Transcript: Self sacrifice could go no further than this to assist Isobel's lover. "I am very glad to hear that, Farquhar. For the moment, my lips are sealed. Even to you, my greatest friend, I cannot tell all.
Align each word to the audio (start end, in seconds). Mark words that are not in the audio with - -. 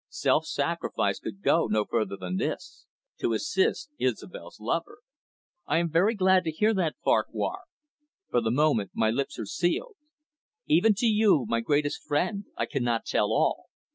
Self 0.09 0.47
sacrifice 0.47 1.19
could 1.19 1.43
go 1.43 1.67
no 1.67 1.85
further 1.85 2.17
than 2.17 2.37
this 2.37 2.87
to 3.19 3.33
assist 3.33 3.91
Isobel's 3.99 4.59
lover. 4.59 5.01
"I 5.67 5.77
am 5.77 5.91
very 5.91 6.15
glad 6.15 6.43
to 6.45 6.51
hear 6.51 6.73
that, 6.73 6.95
Farquhar. 7.03 7.65
For 8.31 8.41
the 8.41 8.49
moment, 8.49 8.89
my 8.95 9.11
lips 9.11 9.37
are 9.37 9.45
sealed. 9.45 9.97
Even 10.65 10.95
to 10.95 11.05
you, 11.05 11.45
my 11.47 11.59
greatest 11.59 12.01
friend, 12.01 12.45
I 12.57 12.65
cannot 12.65 13.05
tell 13.05 13.27
all. 13.27 13.65